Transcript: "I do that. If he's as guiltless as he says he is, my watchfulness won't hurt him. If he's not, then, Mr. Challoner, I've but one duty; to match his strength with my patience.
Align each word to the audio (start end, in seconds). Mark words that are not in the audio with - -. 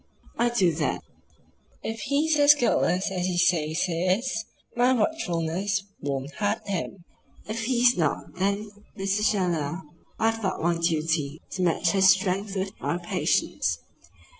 "I 0.35 0.49
do 0.49 0.73
that. 0.77 1.03
If 1.83 1.99
he's 1.99 2.35
as 2.39 2.55
guiltless 2.55 3.11
as 3.11 3.27
he 3.27 3.37
says 3.37 3.83
he 3.83 4.05
is, 4.07 4.45
my 4.75 4.93
watchfulness 4.93 5.83
won't 5.99 6.31
hurt 6.37 6.67
him. 6.67 7.05
If 7.47 7.65
he's 7.65 7.95
not, 7.97 8.33
then, 8.39 8.71
Mr. 8.97 9.23
Challoner, 9.31 9.83
I've 10.17 10.41
but 10.41 10.59
one 10.59 10.79
duty; 10.79 11.39
to 11.51 11.61
match 11.61 11.91
his 11.91 12.09
strength 12.09 12.55
with 12.55 12.71
my 12.81 12.97
patience. 12.97 13.77